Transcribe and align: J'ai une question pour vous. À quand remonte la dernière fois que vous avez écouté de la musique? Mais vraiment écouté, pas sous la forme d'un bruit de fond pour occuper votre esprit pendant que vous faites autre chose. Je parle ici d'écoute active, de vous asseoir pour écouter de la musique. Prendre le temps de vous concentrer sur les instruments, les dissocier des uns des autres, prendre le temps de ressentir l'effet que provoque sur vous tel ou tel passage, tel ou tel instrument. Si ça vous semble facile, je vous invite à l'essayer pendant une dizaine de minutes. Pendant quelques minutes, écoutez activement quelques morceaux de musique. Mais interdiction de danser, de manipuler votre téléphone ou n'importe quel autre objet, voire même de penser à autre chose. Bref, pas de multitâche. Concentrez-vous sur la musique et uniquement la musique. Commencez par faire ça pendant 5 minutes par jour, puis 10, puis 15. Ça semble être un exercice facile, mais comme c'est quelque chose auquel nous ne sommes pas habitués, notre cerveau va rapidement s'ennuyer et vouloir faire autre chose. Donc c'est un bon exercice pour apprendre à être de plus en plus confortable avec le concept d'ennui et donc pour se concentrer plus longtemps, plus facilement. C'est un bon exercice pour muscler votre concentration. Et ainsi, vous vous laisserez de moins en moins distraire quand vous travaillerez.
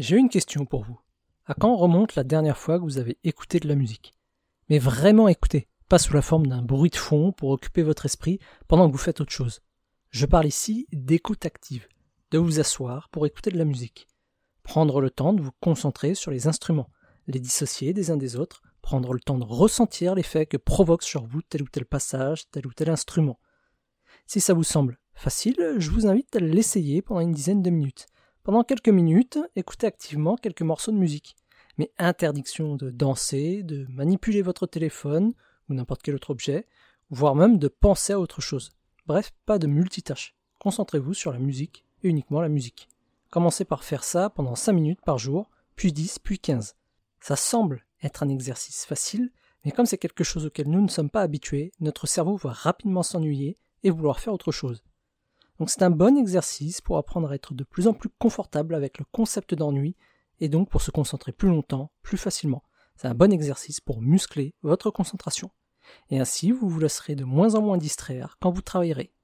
J'ai 0.00 0.16
une 0.16 0.30
question 0.30 0.64
pour 0.64 0.82
vous. 0.82 0.98
À 1.44 1.52
quand 1.52 1.76
remonte 1.76 2.14
la 2.14 2.24
dernière 2.24 2.56
fois 2.56 2.78
que 2.78 2.84
vous 2.84 2.96
avez 2.96 3.18
écouté 3.22 3.60
de 3.60 3.68
la 3.68 3.74
musique? 3.74 4.14
Mais 4.70 4.78
vraiment 4.78 5.28
écouté, 5.28 5.68
pas 5.90 5.98
sous 5.98 6.14
la 6.14 6.22
forme 6.22 6.46
d'un 6.46 6.62
bruit 6.62 6.88
de 6.88 6.96
fond 6.96 7.32
pour 7.32 7.50
occuper 7.50 7.82
votre 7.82 8.06
esprit 8.06 8.38
pendant 8.66 8.86
que 8.86 8.92
vous 8.92 8.98
faites 8.98 9.20
autre 9.20 9.30
chose. 9.30 9.60
Je 10.08 10.24
parle 10.24 10.46
ici 10.46 10.86
d'écoute 10.90 11.44
active, 11.44 11.86
de 12.30 12.38
vous 12.38 12.60
asseoir 12.60 13.10
pour 13.10 13.26
écouter 13.26 13.50
de 13.50 13.58
la 13.58 13.66
musique. 13.66 14.08
Prendre 14.62 15.02
le 15.02 15.10
temps 15.10 15.34
de 15.34 15.42
vous 15.42 15.52
concentrer 15.60 16.14
sur 16.14 16.30
les 16.30 16.46
instruments, 16.46 16.88
les 17.26 17.38
dissocier 17.38 17.92
des 17.92 18.10
uns 18.10 18.16
des 18.16 18.36
autres, 18.36 18.62
prendre 18.80 19.12
le 19.12 19.20
temps 19.20 19.36
de 19.36 19.44
ressentir 19.44 20.14
l'effet 20.14 20.46
que 20.46 20.56
provoque 20.56 21.02
sur 21.02 21.26
vous 21.26 21.42
tel 21.42 21.62
ou 21.62 21.68
tel 21.68 21.84
passage, 21.84 22.48
tel 22.48 22.66
ou 22.66 22.72
tel 22.72 22.88
instrument. 22.88 23.38
Si 24.26 24.40
ça 24.40 24.54
vous 24.54 24.64
semble 24.64 24.98
facile, 25.12 25.74
je 25.76 25.90
vous 25.90 26.06
invite 26.06 26.34
à 26.36 26.40
l'essayer 26.40 27.02
pendant 27.02 27.20
une 27.20 27.32
dizaine 27.32 27.60
de 27.60 27.68
minutes. 27.68 28.06
Pendant 28.42 28.64
quelques 28.64 28.88
minutes, 28.88 29.38
écoutez 29.54 29.86
activement 29.86 30.34
quelques 30.34 30.62
morceaux 30.62 30.92
de 30.92 30.96
musique. 30.96 31.36
Mais 31.76 31.92
interdiction 31.98 32.74
de 32.74 32.90
danser, 32.90 33.62
de 33.62 33.86
manipuler 33.90 34.40
votre 34.40 34.66
téléphone 34.66 35.34
ou 35.68 35.74
n'importe 35.74 36.00
quel 36.00 36.14
autre 36.14 36.30
objet, 36.30 36.66
voire 37.10 37.34
même 37.34 37.58
de 37.58 37.68
penser 37.68 38.14
à 38.14 38.18
autre 38.18 38.40
chose. 38.40 38.70
Bref, 39.06 39.32
pas 39.44 39.58
de 39.58 39.66
multitâche. 39.66 40.34
Concentrez-vous 40.58 41.12
sur 41.12 41.32
la 41.32 41.38
musique 41.38 41.84
et 42.02 42.08
uniquement 42.08 42.40
la 42.40 42.48
musique. 42.48 42.88
Commencez 43.30 43.66
par 43.66 43.84
faire 43.84 44.04
ça 44.04 44.30
pendant 44.30 44.54
5 44.54 44.72
minutes 44.72 45.02
par 45.04 45.18
jour, 45.18 45.50
puis 45.76 45.92
10, 45.92 46.18
puis 46.20 46.38
15. 46.38 46.76
Ça 47.20 47.36
semble 47.36 47.84
être 48.02 48.22
un 48.22 48.30
exercice 48.30 48.86
facile, 48.86 49.32
mais 49.66 49.70
comme 49.70 49.84
c'est 49.84 49.98
quelque 49.98 50.24
chose 50.24 50.46
auquel 50.46 50.70
nous 50.70 50.80
ne 50.80 50.88
sommes 50.88 51.10
pas 51.10 51.20
habitués, 51.20 51.72
notre 51.80 52.06
cerveau 52.06 52.36
va 52.36 52.52
rapidement 52.52 53.02
s'ennuyer 53.02 53.58
et 53.82 53.90
vouloir 53.90 54.18
faire 54.18 54.32
autre 54.32 54.50
chose. 54.50 54.82
Donc 55.60 55.68
c'est 55.68 55.82
un 55.82 55.90
bon 55.90 56.16
exercice 56.16 56.80
pour 56.80 56.96
apprendre 56.96 57.30
à 57.30 57.34
être 57.34 57.52
de 57.52 57.64
plus 57.64 57.86
en 57.86 57.92
plus 57.92 58.08
confortable 58.08 58.74
avec 58.74 58.98
le 58.98 59.04
concept 59.12 59.54
d'ennui 59.54 59.94
et 60.40 60.48
donc 60.48 60.70
pour 60.70 60.80
se 60.80 60.90
concentrer 60.90 61.32
plus 61.32 61.50
longtemps, 61.50 61.92
plus 62.02 62.16
facilement. 62.16 62.62
C'est 62.96 63.08
un 63.08 63.14
bon 63.14 63.30
exercice 63.30 63.78
pour 63.78 64.00
muscler 64.00 64.54
votre 64.62 64.90
concentration. 64.90 65.50
Et 66.08 66.18
ainsi, 66.18 66.50
vous 66.50 66.66
vous 66.66 66.80
laisserez 66.80 67.14
de 67.14 67.24
moins 67.24 67.56
en 67.56 67.60
moins 67.60 67.76
distraire 67.76 68.38
quand 68.40 68.50
vous 68.50 68.62
travaillerez. 68.62 69.12